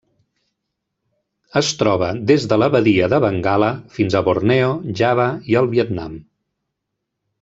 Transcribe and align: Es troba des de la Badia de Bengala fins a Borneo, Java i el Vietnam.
Es 1.61 1.67
troba 1.81 2.07
des 2.31 2.47
de 2.53 2.59
la 2.61 2.69
Badia 2.77 3.11
de 3.15 3.19
Bengala 3.25 3.69
fins 3.99 4.17
a 4.17 4.23
Borneo, 4.29 4.73
Java 5.03 5.27
i 5.53 5.59
el 5.63 5.71
Vietnam. 5.75 6.17